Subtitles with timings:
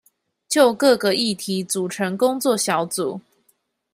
[0.49, 3.21] 就各個議題組成工作小組